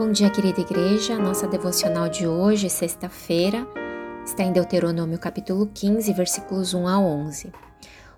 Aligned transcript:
Bom 0.00 0.12
dia, 0.12 0.30
querida 0.30 0.62
igreja. 0.62 1.18
Nossa 1.18 1.46
devocional 1.46 2.08
de 2.08 2.26
hoje, 2.26 2.70
sexta-feira, 2.70 3.68
está 4.24 4.42
em 4.42 4.50
Deuteronômio 4.50 5.18
capítulo 5.18 5.66
15, 5.74 6.10
versículos 6.14 6.72
1 6.72 6.88
a 6.88 6.98
11. 6.98 7.52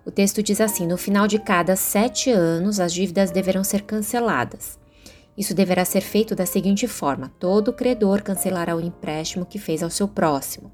O 0.07 0.11
texto 0.13 0.41
diz 0.45 0.61
assim: 0.61 0.87
No 0.87 0.97
final 0.97 1.27
de 1.27 1.41
cada 1.41 1.75
sete 1.75 2.31
anos, 2.31 2.79
as 2.79 2.93
dívidas 2.93 3.33
deverão 3.33 3.65
ser 3.65 3.83
canceladas. 3.83 4.79
Isso 5.37 5.55
deverá 5.55 5.85
ser 5.85 6.03
feito 6.03 6.37
da 6.37 6.47
seguinte 6.47 6.87
forma: 6.87 7.33
todo 7.41 7.73
credor 7.73 8.23
cancelará 8.23 8.77
o 8.77 8.81
empréstimo 8.81 9.45
que 9.45 9.59
fez 9.59 9.83
ao 9.83 9.91
seu 9.91 10.07
próximo. 10.07 10.71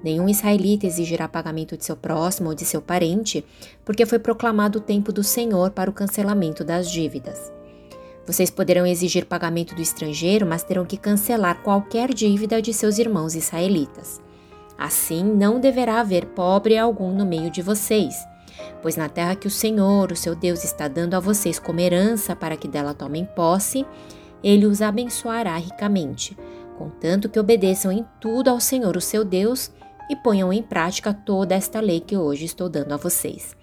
Nenhum 0.00 0.28
israelita 0.28 0.86
exigirá 0.86 1.26
pagamento 1.26 1.76
de 1.76 1.84
seu 1.84 1.96
próximo 1.96 2.50
ou 2.50 2.54
de 2.54 2.64
seu 2.64 2.80
parente, 2.80 3.44
porque 3.84 4.06
foi 4.06 4.20
proclamado 4.20 4.78
o 4.78 4.82
tempo 4.82 5.12
do 5.12 5.24
Senhor 5.24 5.72
para 5.72 5.90
o 5.90 5.92
cancelamento 5.92 6.62
das 6.62 6.88
dívidas. 6.88 7.55
Vocês 8.26 8.50
poderão 8.50 8.84
exigir 8.84 9.24
pagamento 9.24 9.74
do 9.74 9.80
estrangeiro, 9.80 10.44
mas 10.44 10.64
terão 10.64 10.84
que 10.84 10.96
cancelar 10.96 11.62
qualquer 11.62 12.12
dívida 12.12 12.60
de 12.60 12.74
seus 12.74 12.98
irmãos 12.98 13.36
israelitas. 13.36 14.20
Assim, 14.76 15.22
não 15.22 15.60
deverá 15.60 16.00
haver 16.00 16.26
pobre 16.26 16.76
algum 16.76 17.12
no 17.12 17.24
meio 17.24 17.50
de 17.50 17.62
vocês, 17.62 18.16
pois 18.82 18.96
na 18.96 19.08
terra 19.08 19.36
que 19.36 19.46
o 19.46 19.50
Senhor, 19.50 20.10
o 20.10 20.16
seu 20.16 20.34
Deus, 20.34 20.64
está 20.64 20.88
dando 20.88 21.14
a 21.14 21.20
vocês 21.20 21.58
como 21.58 21.80
herança 21.80 22.34
para 22.34 22.56
que 22.56 22.66
dela 22.66 22.92
tomem 22.92 23.24
posse, 23.24 23.86
ele 24.42 24.66
os 24.66 24.82
abençoará 24.82 25.56
ricamente, 25.56 26.36
contanto 26.76 27.28
que 27.28 27.40
obedeçam 27.40 27.92
em 27.92 28.04
tudo 28.20 28.50
ao 28.50 28.60
Senhor, 28.60 28.96
o 28.96 29.00
seu 29.00 29.24
Deus, 29.24 29.70
e 30.10 30.16
ponham 30.16 30.52
em 30.52 30.62
prática 30.62 31.14
toda 31.14 31.54
esta 31.54 31.80
lei 31.80 32.00
que 32.00 32.16
hoje 32.16 32.44
estou 32.44 32.68
dando 32.68 32.92
a 32.92 32.96
vocês 32.96 33.56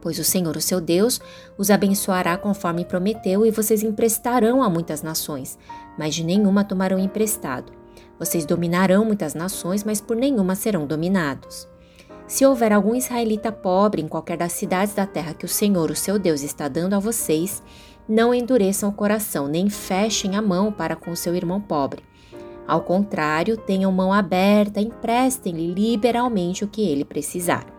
pois 0.00 0.18
o 0.18 0.24
Senhor, 0.24 0.56
o 0.56 0.60
seu 0.60 0.80
Deus, 0.80 1.20
os 1.56 1.70
abençoará 1.70 2.36
conforme 2.36 2.84
prometeu, 2.84 3.44
e 3.44 3.50
vocês 3.50 3.82
emprestarão 3.82 4.62
a 4.62 4.70
muitas 4.70 5.02
nações, 5.02 5.58
mas 5.98 6.14
de 6.14 6.24
nenhuma 6.24 6.64
tomarão 6.64 6.98
emprestado. 6.98 7.72
Vocês 8.18 8.44
dominarão 8.44 9.04
muitas 9.04 9.34
nações, 9.34 9.84
mas 9.84 10.00
por 10.00 10.16
nenhuma 10.16 10.54
serão 10.54 10.86
dominados. 10.86 11.68
Se 12.26 12.44
houver 12.44 12.72
algum 12.72 12.94
israelita 12.94 13.52
pobre 13.52 14.02
em 14.02 14.08
qualquer 14.08 14.36
das 14.36 14.52
cidades 14.52 14.94
da 14.94 15.06
terra 15.06 15.34
que 15.34 15.44
o 15.44 15.48
Senhor, 15.48 15.90
o 15.90 15.96
seu 15.96 16.18
Deus, 16.18 16.42
está 16.42 16.66
dando 16.66 16.94
a 16.94 16.98
vocês, 16.98 17.62
não 18.08 18.34
endureçam 18.34 18.88
o 18.88 18.92
coração, 18.92 19.46
nem 19.46 19.68
fechem 19.68 20.36
a 20.36 20.42
mão 20.42 20.72
para 20.72 20.96
com 20.96 21.14
seu 21.14 21.34
irmão 21.34 21.60
pobre. 21.60 22.02
Ao 22.66 22.80
contrário, 22.80 23.56
tenham 23.56 23.92
mão 23.92 24.12
aberta, 24.12 24.80
emprestem-lhe 24.80 25.72
liberalmente 25.72 26.64
o 26.64 26.68
que 26.68 26.82
ele 26.82 27.04
precisar. 27.04 27.75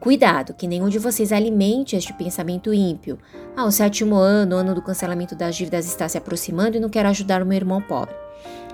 Cuidado, 0.00 0.54
que 0.54 0.68
nenhum 0.68 0.88
de 0.88 0.98
vocês 0.98 1.32
alimente 1.32 1.96
este 1.96 2.12
pensamento 2.12 2.72
ímpio. 2.72 3.18
Ah, 3.56 3.64
o 3.64 3.72
sétimo 3.72 4.14
ano, 4.14 4.54
o 4.54 4.58
ano 4.58 4.72
do 4.72 4.80
cancelamento 4.80 5.34
das 5.34 5.56
dívidas 5.56 5.86
está 5.86 6.08
se 6.08 6.16
aproximando 6.16 6.76
e 6.76 6.80
não 6.80 6.88
quero 6.88 7.08
ajudar 7.08 7.42
o 7.42 7.46
meu 7.46 7.56
irmão 7.56 7.82
pobre. 7.82 8.14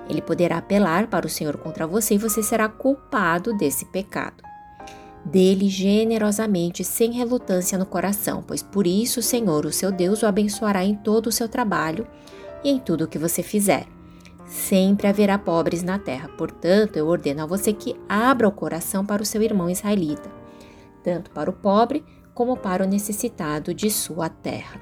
Ele 0.07 0.21
poderá 0.21 0.59
apelar 0.59 1.07
para 1.07 1.27
o 1.27 1.31
Senhor 1.31 1.57
contra 1.57 1.87
você 1.87 2.15
e 2.15 2.19
você 2.19 2.43
será 2.43 2.69
culpado 2.69 3.57
desse 3.57 3.87
pecado. 3.87 4.45
Dele 5.25 5.71
generosamente, 5.71 6.85
sem 6.85 7.13
relutância 7.13 7.79
no 7.79 7.87
coração, 7.87 8.45
pois 8.47 8.63
por 8.63 8.87
isso 8.87 9.21
o 9.21 9.23
Senhor, 9.23 9.65
o 9.65 9.73
seu 9.73 9.91
Deus, 9.91 10.23
o 10.23 10.27
abençoará 10.27 10.85
em 10.85 10.95
todo 10.95 11.29
o 11.29 11.33
seu 11.33 11.49
trabalho 11.49 12.07
e 12.63 12.71
em 12.71 12.79
tudo 12.79 13.05
o 13.05 13.09
que 13.09 13.19
você 13.19 13.43
fizer. 13.43 13.87
Sempre 14.47 15.07
haverá 15.07 15.39
pobres 15.39 15.83
na 15.83 15.99
terra, 15.99 16.29
portanto, 16.37 16.99
eu 16.99 17.09
ordeno 17.09 17.45
a 17.45 17.47
você 17.47 17.73
que 17.73 17.97
abra 18.07 18.47
o 18.47 18.53
coração 18.53 19.07
para 19.07 19.23
o 19.23 19.27
seu 19.27 19.41
irmão 19.41 19.71
israelita 19.71 20.44
tanto 21.05 21.31
para 21.31 21.51
o 21.51 21.53
pobre 21.53 22.03
como 22.35 22.57
para 22.57 22.83
o 22.83 22.89
necessitado 22.89 23.73
de 23.73 23.91
sua 23.91 24.29
terra. 24.29 24.81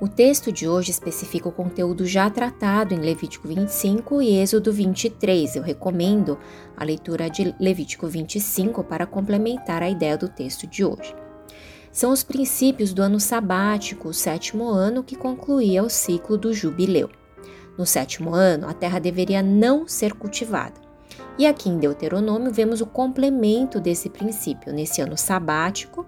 O 0.00 0.06
texto 0.06 0.52
de 0.52 0.68
hoje 0.68 0.92
especifica 0.92 1.48
o 1.48 1.52
conteúdo 1.52 2.06
já 2.06 2.30
tratado 2.30 2.94
em 2.94 2.98
Levítico 2.98 3.48
25 3.48 4.22
e 4.22 4.36
Êxodo 4.36 4.72
23. 4.72 5.56
Eu 5.56 5.62
recomendo 5.62 6.38
a 6.76 6.84
leitura 6.84 7.28
de 7.28 7.52
Levítico 7.58 8.06
25 8.06 8.84
para 8.84 9.06
complementar 9.06 9.82
a 9.82 9.90
ideia 9.90 10.16
do 10.16 10.28
texto 10.28 10.68
de 10.68 10.84
hoje. 10.84 11.14
São 11.90 12.12
os 12.12 12.22
princípios 12.22 12.92
do 12.92 13.02
ano 13.02 13.18
sabático, 13.18 14.08
o 14.08 14.14
sétimo 14.14 14.68
ano 14.68 15.02
que 15.02 15.16
concluía 15.16 15.82
o 15.82 15.90
ciclo 15.90 16.38
do 16.38 16.54
jubileu. 16.54 17.10
No 17.76 17.84
sétimo 17.84 18.32
ano, 18.34 18.68
a 18.68 18.74
terra 18.74 19.00
deveria 19.00 19.42
não 19.42 19.88
ser 19.88 20.12
cultivada. 20.14 20.87
E 21.38 21.46
aqui 21.46 21.68
em 21.68 21.78
Deuteronômio 21.78 22.52
vemos 22.52 22.80
o 22.80 22.86
complemento 22.86 23.80
desse 23.80 24.10
princípio. 24.10 24.72
Nesse 24.72 25.00
ano 25.00 25.16
sabático, 25.16 26.04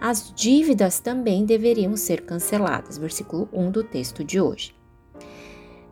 as 0.00 0.32
dívidas 0.34 1.00
também 1.00 1.44
deveriam 1.44 1.94
ser 1.96 2.22
canceladas. 2.22 2.96
Versículo 2.96 3.46
1 3.52 3.70
do 3.70 3.84
texto 3.84 4.24
de 4.24 4.40
hoje. 4.40 4.74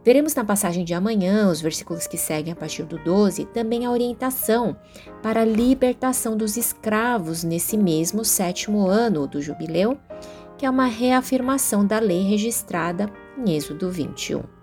Veremos 0.02 0.34
na 0.34 0.42
passagem 0.42 0.86
de 0.86 0.94
amanhã, 0.94 1.50
os 1.50 1.60
versículos 1.60 2.06
que 2.06 2.16
seguem 2.16 2.50
a 2.50 2.56
partir 2.56 2.84
do 2.84 2.96
12, 2.98 3.44
também 3.46 3.84
a 3.84 3.90
orientação 3.90 4.74
para 5.22 5.42
a 5.42 5.44
libertação 5.44 6.34
dos 6.34 6.56
escravos 6.56 7.44
nesse 7.44 7.76
mesmo 7.76 8.24
sétimo 8.24 8.86
ano 8.86 9.26
do 9.26 9.42
jubileu, 9.42 9.98
que 10.56 10.64
é 10.64 10.70
uma 10.70 10.86
reafirmação 10.86 11.84
da 11.84 11.98
lei 11.98 12.22
registrada 12.22 13.12
em 13.36 13.54
Êxodo 13.54 13.90
21. 13.90 14.57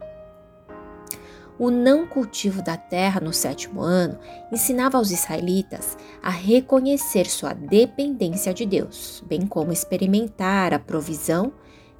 O 1.57 1.71
não 1.71 2.05
cultivo 2.05 2.61
da 2.61 2.75
terra 2.75 3.21
no 3.21 3.31
sétimo 3.31 3.81
ano 3.81 4.19
ensinava 4.51 4.97
aos 4.97 5.09
israelitas 5.09 5.97
a 6.21 6.29
reconhecer 6.29 7.27
sua 7.27 7.53
dependência 7.53 8.53
de 8.53 8.65
Deus, 8.65 9.23
bem 9.25 9.47
como 9.47 9.71
experimentar 9.71 10.73
a 10.73 10.79
provisão 10.79 11.53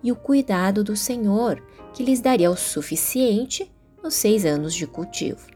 e 0.04 0.12
o 0.12 0.16
cuidado 0.16 0.84
do 0.84 0.96
Senhor, 0.96 1.64
que 1.94 2.04
lhes 2.04 2.20
daria 2.20 2.52
o 2.52 2.58
suficiente 2.58 3.72
nos 4.04 4.16
seis 4.16 4.46
anos 4.46 4.74
de 4.74 4.86
cultivo. 4.86 5.48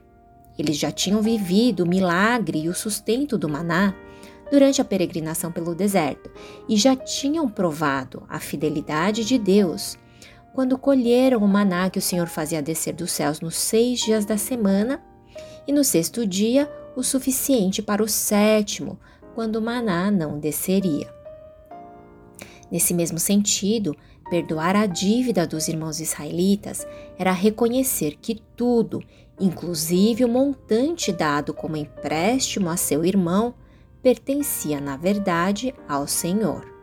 Eles 0.58 0.78
já 0.78 0.92
tinham 0.92 1.22
vivido 1.22 1.84
o 1.84 1.88
milagre 1.88 2.64
e 2.64 2.70
o 2.70 2.74
sustento 2.74 3.38
do 3.38 3.50
maná 3.50 3.94
durante 4.50 4.82
a 4.82 4.86
peregrinação 4.86 5.52
pelo 5.52 5.76
deserto 5.76 6.32
e 6.68 6.78
já 6.78 6.96
tinham 6.96 7.48
provado 7.50 8.24
a 8.30 8.40
fidelidade 8.40 9.26
de 9.26 9.38
Deus 9.38 9.98
quando 10.60 10.78
colheram 10.78 11.40
o 11.40 11.48
maná 11.48 11.90
que 11.90 12.00
o 12.00 12.02
Senhor 12.02 12.28
fazia 12.28 12.62
descer 12.62 12.94
dos 12.94 13.14
céus 13.14 13.40
nos 13.40 13.56
seis 13.56 13.98
dias 13.98 14.26
da 14.26 14.38
semana, 14.38 15.02
e 15.66 15.72
no 15.72 15.86
sexto 15.86 16.28
dia 16.28 16.70
o 16.98 17.02
suficiente 17.02 17.82
para 17.82 18.04
o 18.04 18.10
sétimo, 18.10 19.00
quando 19.34 19.56
o 19.56 19.62
maná 19.62 20.12
não 20.12 20.38
desceria. 20.38 21.10
Nesse 22.70 22.94
mesmo 22.94 23.18
sentido, 23.20 23.96
perdoar 24.30 24.76
a 24.76 24.86
dívida 24.86 25.48
dos 25.48 25.70
irmãos 25.70 26.02
israelitas 26.02 26.86
era 27.18 27.32
reconhecer 27.32 28.18
que 28.22 28.44
tudo, 28.58 29.02
inclusive 29.40 30.26
o 30.26 30.28
montante 30.28 31.14
dado 31.14 31.54
como 31.54 31.78
empréstimo 31.78 32.70
a 32.70 32.76
seu 32.76 33.06
irmão, 33.06 33.56
pertencia, 34.04 34.82
na 34.82 34.98
verdade, 34.98 35.74
ao 35.88 36.06
Senhor. 36.06 36.79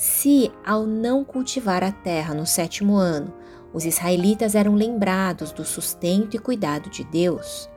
Se, 0.00 0.50
ao 0.64 0.86
não 0.86 1.22
cultivar 1.22 1.84
a 1.84 1.92
terra 1.92 2.32
no 2.32 2.46
sétimo 2.46 2.96
ano, 2.96 3.34
os 3.70 3.84
israelitas 3.84 4.54
eram 4.54 4.74
lembrados 4.74 5.52
do 5.52 5.62
sustento 5.62 6.34
e 6.34 6.38
cuidado 6.38 6.88
de 6.88 7.04
Deus, 7.04 7.68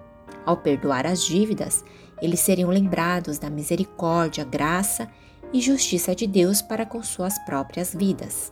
ao 0.45 0.55
perdoar 0.55 1.05
as 1.05 1.21
dívidas, 1.21 1.83
eles 2.21 2.39
seriam 2.39 2.69
lembrados 2.69 3.37
da 3.37 3.49
misericórdia, 3.49 4.45
graça 4.45 5.09
e 5.51 5.59
justiça 5.59 6.15
de 6.15 6.25
Deus 6.25 6.61
para 6.61 6.85
com 6.85 7.03
suas 7.03 7.37
próprias 7.39 7.93
vidas. 7.93 8.49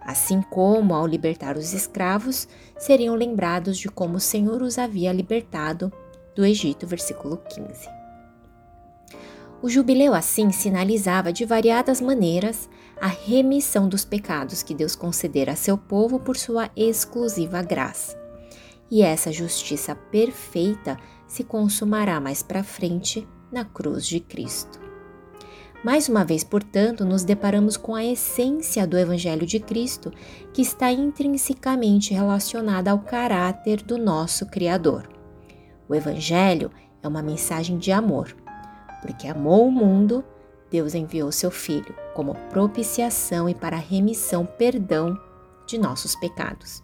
Assim 0.00 0.40
como, 0.40 0.94
ao 0.94 1.06
libertar 1.06 1.58
os 1.58 1.74
escravos, 1.74 2.48
seriam 2.78 3.14
lembrados 3.14 3.76
de 3.76 3.90
como 3.90 4.16
o 4.16 4.20
Senhor 4.20 4.62
os 4.62 4.78
havia 4.78 5.12
libertado 5.12 5.92
do 6.34 6.42
Egito, 6.42 6.86
versículo 6.86 7.36
15. 7.36 7.99
O 9.62 9.68
jubileu 9.68 10.14
assim 10.14 10.50
sinalizava 10.50 11.32
de 11.32 11.44
variadas 11.44 12.00
maneiras 12.00 12.68
a 13.00 13.08
remissão 13.08 13.88
dos 13.88 14.04
pecados 14.04 14.62
que 14.62 14.74
Deus 14.74 14.96
concedera 14.96 15.52
a 15.52 15.56
seu 15.56 15.76
povo 15.76 16.18
por 16.18 16.36
sua 16.36 16.70
exclusiva 16.74 17.62
graça. 17.62 18.18
E 18.90 19.02
essa 19.02 19.30
justiça 19.30 19.94
perfeita 19.94 20.96
se 21.26 21.44
consumará 21.44 22.18
mais 22.18 22.42
para 22.42 22.64
frente 22.64 23.26
na 23.52 23.64
cruz 23.64 24.06
de 24.06 24.18
Cristo. 24.18 24.80
Mais 25.84 26.08
uma 26.08 26.24
vez, 26.24 26.42
portanto, 26.44 27.04
nos 27.04 27.22
deparamos 27.22 27.76
com 27.76 27.94
a 27.94 28.04
essência 28.04 28.86
do 28.86 28.98
Evangelho 28.98 29.46
de 29.46 29.58
Cristo, 29.58 30.12
que 30.52 30.60
está 30.60 30.92
intrinsecamente 30.92 32.12
relacionada 32.12 32.90
ao 32.90 32.98
caráter 32.98 33.82
do 33.82 33.96
nosso 33.96 34.46
Criador. 34.46 35.08
O 35.88 35.94
Evangelho 35.94 36.70
é 37.02 37.08
uma 37.08 37.22
mensagem 37.22 37.78
de 37.78 37.90
amor, 37.92 38.36
porque 39.00 39.26
amou 39.28 39.66
o 39.66 39.72
mundo 39.72 40.24
Deus 40.70 40.94
enviou 40.94 41.32
seu 41.32 41.50
Filho 41.50 41.94
como 42.14 42.34
propiciação 42.48 43.48
e 43.48 43.54
para 43.54 43.76
remissão, 43.76 44.46
perdão 44.46 45.18
de 45.66 45.78
nossos 45.78 46.14
pecados. 46.14 46.82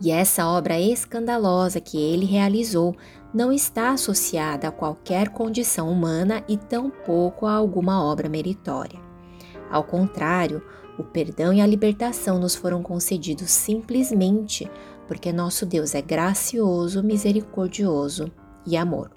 E 0.00 0.10
essa 0.10 0.46
obra 0.46 0.80
escandalosa 0.80 1.80
que 1.80 1.96
ele 2.00 2.24
realizou 2.24 2.96
não 3.32 3.52
está 3.52 3.90
associada 3.90 4.68
a 4.68 4.72
qualquer 4.72 5.30
condição 5.30 5.90
humana 5.90 6.44
e 6.48 6.56
tampouco 6.56 7.46
a 7.46 7.54
alguma 7.54 8.04
obra 8.04 8.28
meritória. 8.28 9.00
Ao 9.70 9.82
contrário, 9.82 10.62
O 10.98 11.02
perdão 11.02 11.52
e 11.52 11.60
a 11.60 11.66
libertação 11.66 12.38
nos 12.38 12.54
foram 12.54 12.82
concedidos 12.82 13.50
simplesmente 13.50 14.70
porque 15.08 15.32
nosso 15.32 15.66
Deus 15.66 15.94
é 15.94 16.02
gracioso, 16.02 17.02
misericordioso 17.02 18.30
e 18.66 18.76
amor. 18.76 19.10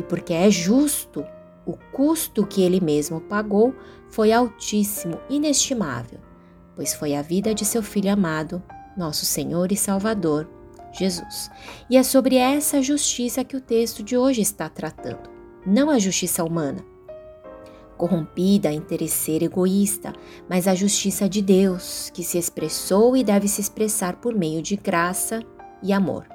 E 0.00 0.02
porque 0.02 0.32
é 0.32 0.50
justo, 0.50 1.22
o 1.66 1.76
custo 1.92 2.46
que 2.46 2.62
ele 2.62 2.80
mesmo 2.80 3.20
pagou 3.20 3.74
foi 4.08 4.32
altíssimo, 4.32 5.20
inestimável, 5.28 6.18
pois 6.74 6.94
foi 6.94 7.14
a 7.14 7.20
vida 7.20 7.54
de 7.54 7.66
seu 7.66 7.82
filho 7.82 8.10
amado, 8.10 8.62
nosso 8.96 9.26
Senhor 9.26 9.70
e 9.70 9.76
Salvador, 9.76 10.48
Jesus. 10.90 11.50
E 11.90 11.98
é 11.98 12.02
sobre 12.02 12.36
essa 12.36 12.80
justiça 12.80 13.44
que 13.44 13.54
o 13.54 13.60
texto 13.60 14.02
de 14.02 14.16
hoje 14.16 14.40
está 14.40 14.70
tratando, 14.70 15.28
não 15.66 15.90
a 15.90 15.98
justiça 15.98 16.42
humana, 16.42 16.82
corrompida, 17.98 18.72
interesseira, 18.72 19.44
egoísta, 19.44 20.14
mas 20.48 20.66
a 20.66 20.74
justiça 20.74 21.28
de 21.28 21.42
Deus, 21.42 22.10
que 22.14 22.22
se 22.22 22.38
expressou 22.38 23.14
e 23.14 23.22
deve 23.22 23.46
se 23.48 23.60
expressar 23.60 24.16
por 24.16 24.34
meio 24.34 24.62
de 24.62 24.76
graça 24.76 25.42
e 25.82 25.92
amor. 25.92 26.26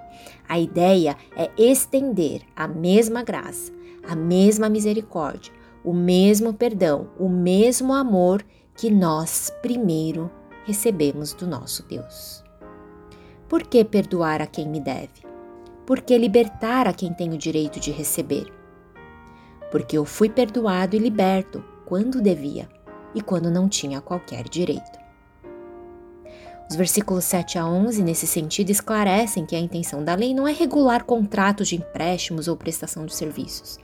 A 0.47 0.59
ideia 0.59 1.15
é 1.35 1.49
estender 1.57 2.41
a 2.55 2.67
mesma 2.67 3.23
graça, 3.23 3.71
a 4.07 4.15
mesma 4.15 4.69
misericórdia, 4.69 5.53
o 5.83 5.93
mesmo 5.93 6.53
perdão, 6.53 7.09
o 7.19 7.29
mesmo 7.29 7.93
amor 7.93 8.45
que 8.75 8.89
nós 8.89 9.51
primeiro 9.61 10.31
recebemos 10.65 11.33
do 11.33 11.47
nosso 11.47 11.83
Deus. 11.87 12.43
Por 13.47 13.63
que 13.63 13.83
perdoar 13.83 14.41
a 14.41 14.47
quem 14.47 14.67
me 14.67 14.79
deve? 14.79 15.25
Por 15.85 16.01
que 16.01 16.17
libertar 16.17 16.87
a 16.87 16.93
quem 16.93 17.13
tem 17.13 17.33
o 17.33 17.37
direito 17.37 17.79
de 17.79 17.91
receber? 17.91 18.51
porque 19.75 19.97
eu 19.97 20.05
fui 20.05 20.29
perdoado 20.29 20.95
e 20.95 20.99
liberto 20.99 21.61
quando 21.85 22.21
devia 22.21 22.69
e 23.13 23.21
quando 23.21 23.51
não 23.51 23.67
tinha 23.67 23.99
qualquer 23.99 24.47
direito. 24.47 25.04
Os 26.67 26.75
versículos 26.75 27.25
7 27.25 27.59
a 27.59 27.67
11, 27.67 28.01
nesse 28.01 28.25
sentido, 28.25 28.71
esclarecem 28.71 29.45
que 29.45 29.55
a 29.55 29.59
intenção 29.59 30.03
da 30.03 30.15
lei 30.15 30.33
não 30.33 30.47
é 30.47 30.51
regular 30.51 31.03
contratos 31.03 31.67
de 31.67 31.75
empréstimos 31.75 32.47
ou 32.47 32.57
prestação 32.57 33.05
de 33.05 33.13
serviços, 33.13 33.77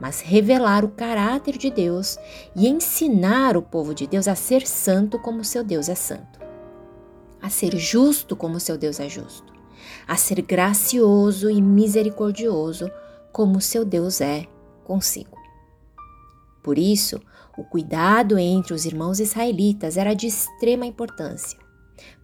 mas 0.00 0.22
revelar 0.22 0.82
o 0.82 0.88
caráter 0.88 1.58
de 1.58 1.70
Deus 1.70 2.16
e 2.56 2.66
ensinar 2.66 3.54
o 3.54 3.62
povo 3.62 3.94
de 3.94 4.06
Deus 4.06 4.26
a 4.26 4.34
ser 4.34 4.66
santo 4.66 5.18
como 5.18 5.44
seu 5.44 5.62
Deus 5.62 5.90
é 5.90 5.94
santo, 5.94 6.40
a 7.40 7.50
ser 7.50 7.76
justo 7.76 8.34
como 8.34 8.58
seu 8.58 8.78
Deus 8.78 8.98
é 8.98 9.10
justo, 9.10 9.52
a 10.08 10.16
ser 10.16 10.40
gracioso 10.40 11.50
e 11.50 11.60
misericordioso 11.60 12.90
como 13.30 13.60
seu 13.60 13.84
Deus 13.84 14.22
é 14.22 14.46
consigo. 14.84 15.36
Por 16.62 16.78
isso, 16.78 17.20
o 17.58 17.64
cuidado 17.64 18.38
entre 18.38 18.72
os 18.72 18.86
irmãos 18.86 19.20
israelitas 19.20 19.98
era 19.98 20.14
de 20.14 20.28
extrema 20.28 20.86
importância. 20.86 21.61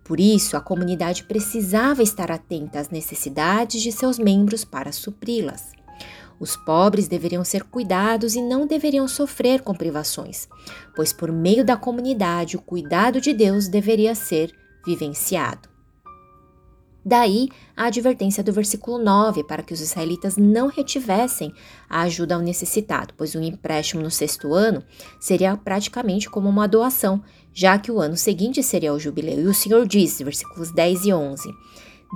Por 0.08 0.18
isso, 0.18 0.56
a 0.56 0.60
comunidade 0.62 1.24
precisava 1.24 2.02
estar 2.02 2.32
atenta 2.32 2.80
às 2.80 2.88
necessidades 2.88 3.82
de 3.82 3.92
seus 3.92 4.18
membros 4.18 4.64
para 4.64 4.90
supri-las. 4.90 5.72
Os 6.40 6.56
pobres 6.56 7.08
deveriam 7.08 7.44
ser 7.44 7.62
cuidados 7.62 8.34
e 8.34 8.40
não 8.40 8.66
deveriam 8.66 9.06
sofrer 9.06 9.60
com 9.60 9.74
privações, 9.74 10.48
pois 10.96 11.12
por 11.12 11.30
meio 11.30 11.62
da 11.62 11.76
comunidade 11.76 12.56
o 12.56 12.62
cuidado 12.62 13.20
de 13.20 13.34
Deus 13.34 13.68
deveria 13.68 14.14
ser 14.14 14.50
vivenciado. 14.86 15.67
Daí 17.08 17.48
a 17.74 17.86
advertência 17.86 18.44
do 18.44 18.52
versículo 18.52 18.98
9 18.98 19.42
para 19.42 19.62
que 19.62 19.72
os 19.72 19.80
israelitas 19.80 20.36
não 20.36 20.68
retivessem 20.68 21.54
a 21.88 22.02
ajuda 22.02 22.34
ao 22.34 22.42
necessitado, 22.42 23.14
pois 23.16 23.34
um 23.34 23.42
empréstimo 23.42 24.02
no 24.02 24.10
sexto 24.10 24.52
ano 24.52 24.84
seria 25.18 25.56
praticamente 25.56 26.28
como 26.28 26.50
uma 26.50 26.68
doação, 26.68 27.22
já 27.50 27.78
que 27.78 27.90
o 27.90 27.98
ano 27.98 28.14
seguinte 28.14 28.62
seria 28.62 28.92
o 28.92 29.00
jubileu. 29.00 29.40
E 29.40 29.46
o 29.46 29.54
Senhor 29.54 29.88
diz, 29.88 30.18
versículos 30.18 30.70
10 30.70 31.06
e 31.06 31.12
11: 31.14 31.48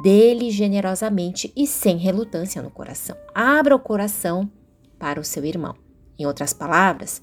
Dele 0.03 0.51
generosamente 0.51 1.51
e 1.57 1.67
sem 1.67 1.97
relutância 1.97 2.61
no 2.61 2.71
coração. 2.71 3.17
Abra 3.35 3.75
o 3.75 3.81
coração 3.81 4.51
para 4.99 5.19
o 5.19 5.25
seu 5.25 5.43
irmão. 5.47 5.75
Em 6.19 6.27
outras 6.27 6.53
palavras, 6.53 7.23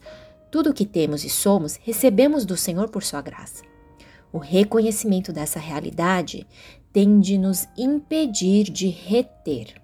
tudo 0.49 0.71
o 0.71 0.73
que 0.73 0.87
temos 0.87 1.23
e 1.23 1.29
somos 1.29 1.79
recebemos 1.83 2.45
do 2.45 2.57
Senhor 2.57 2.89
por 2.89 3.03
sua 3.03 3.21
graça. 3.21 3.69
O 4.31 4.37
reconhecimento 4.37 5.33
dessa 5.33 5.59
realidade 5.59 6.45
tem 6.91 7.19
de 7.19 7.37
nos 7.37 7.67
impedir 7.77 8.65
de 8.65 8.87
reter. 8.87 9.75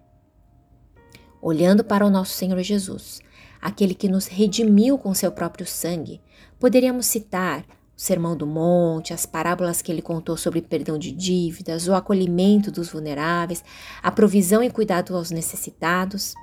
Olhando 1.41 1.83
para 1.83 2.05
o 2.05 2.09
nosso 2.09 2.33
Senhor 2.33 2.59
Jesus, 2.61 3.19
aquele 3.61 3.93
que 3.93 4.09
nos 4.09 4.25
redimiu 4.25 4.97
com 4.97 5.13
seu 5.13 5.31
próprio 5.31 5.65
sangue, 5.65 6.19
poderíamos 6.59 7.05
citar 7.05 7.61
o 7.61 8.01
Sermão 8.01 8.35
do 8.35 8.47
Monte, 8.47 9.13
as 9.13 9.25
parábolas 9.25 9.81
que 9.81 9.91
ele 9.91 10.01
contou 10.01 10.35
sobre 10.35 10.61
perdão 10.61 10.97
de 10.97 11.11
dívidas, 11.11 11.87
o 11.87 11.93
acolhimento 11.93 12.71
dos 12.71 12.89
vulneráveis, 12.89 13.63
a 14.01 14.11
provisão 14.11 14.63
e 14.63 14.69
cuidado 14.71 15.15
aos 15.15 15.29
necessitados. 15.29 16.33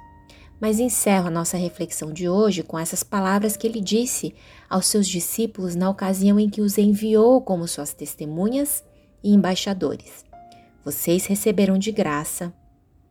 Mas 0.60 0.78
encerro 0.78 1.26
a 1.26 1.30
nossa 1.30 1.56
reflexão 1.56 2.12
de 2.12 2.28
hoje 2.28 2.62
com 2.62 2.78
essas 2.78 3.02
palavras 3.02 3.56
que 3.56 3.66
ele 3.66 3.80
disse 3.80 4.32
aos 4.70 4.86
seus 4.86 5.08
discípulos 5.08 5.74
na 5.74 5.90
ocasião 5.90 6.38
em 6.38 6.48
que 6.48 6.60
os 6.60 6.78
enviou 6.78 7.42
como 7.42 7.66
suas 7.66 7.92
testemunhas 7.92 8.84
e 9.24 9.34
embaixadores. 9.34 10.31
Vocês 10.84 11.26
receberam 11.26 11.78
de 11.78 11.92
graça, 11.92 12.52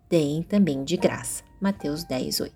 deem 0.09 0.43
também 0.43 0.83
de 0.83 0.97
graça. 0.97 1.43
Mateus 1.59 2.03
10, 2.03 2.41
8. 2.41 2.53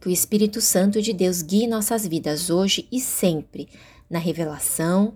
Que 0.00 0.08
o 0.08 0.12
Espírito 0.12 0.60
Santo 0.60 1.02
de 1.02 1.12
Deus 1.12 1.42
guie 1.42 1.66
nossas 1.66 2.06
vidas 2.06 2.50
hoje 2.50 2.86
e 2.92 3.00
sempre 3.00 3.68
na 4.08 4.20
revelação, 4.20 5.14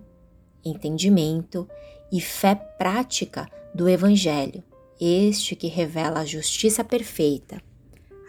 entendimento 0.63 1.69
e 2.11 2.19
fé 2.19 2.53
prática 2.53 3.49
do 3.73 3.87
Evangelho, 3.87 4.61
este 4.99 5.55
que 5.55 5.67
revela 5.67 6.19
a 6.19 6.25
justiça 6.25 6.83
perfeita, 6.83 7.61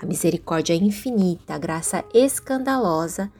a 0.01 0.07
misericórdia 0.07 0.75
infinita, 0.75 1.55
a 1.55 1.59
graça 1.59 2.05
escandalosa 2.15 3.33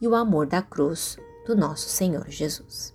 e 0.00 0.08
o 0.08 0.14
amor 0.14 0.46
da 0.46 0.62
cruz 0.62 1.18
do 1.46 1.54
nosso 1.54 1.88
Senhor 1.88 2.28
Jesus. 2.30 2.94